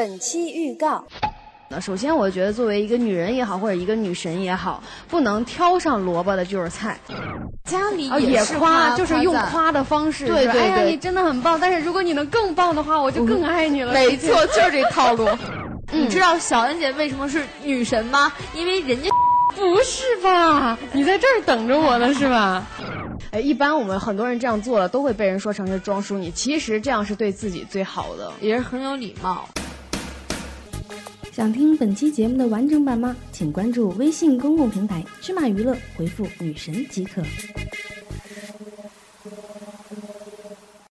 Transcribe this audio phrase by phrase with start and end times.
[0.00, 1.04] 本期预告。
[1.72, 6.98] 那首先，我觉得作为一个女人也好，或者一个女神也好，不能挑上萝卜的就是菜。
[7.62, 10.26] 家里也是夸，就是用夸的方式。
[10.26, 11.60] 对对对，哎呀，你真的很棒！
[11.60, 13.92] 但是如果你能更棒的话，我就更爱你了。
[13.92, 15.28] 没错，就是这套路。
[15.94, 18.32] 你知道小恩姐为什么是女神吗？
[18.52, 19.08] 因为人家
[19.54, 20.76] 不是吧？
[20.90, 22.66] 你在这儿等着我呢是吧？
[23.30, 26.32] 哎，一般我们很多人这样做了，都会被人说成是装淑女。
[26.32, 29.48] 其实这样是对自己最好的，也是很有礼貌。
[31.32, 33.16] 想听本期节目的完整版吗？
[33.32, 37.22] 请关注微信公共平台“芝麻娱乐”，回复“女神”即可。